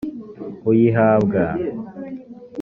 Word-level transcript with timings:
uyihabw 0.69 1.33